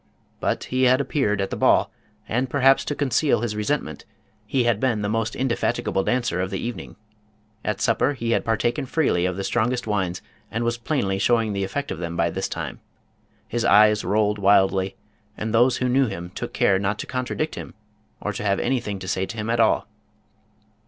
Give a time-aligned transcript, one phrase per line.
[0.39, 1.91] But he had appeared at the ball,
[2.27, 4.03] and, perhaps to conceal his resent ment,
[4.47, 6.95] he had been the most indefatigable dancer of the evening.
[7.63, 11.53] At supper he had partaken freely of the strong est wines, and was plainly snowing
[11.53, 12.79] the effect of them by this time.
[13.47, 14.95] His eyes rolled wildly,
[15.37, 17.75] and those who knew him took care not to contradict him,
[18.19, 19.87] or to have anything to say to him at all.